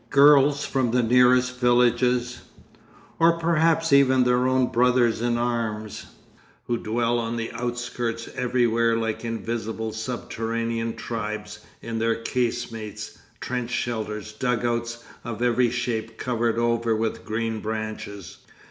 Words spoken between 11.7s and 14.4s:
in these casemates, trench shelters,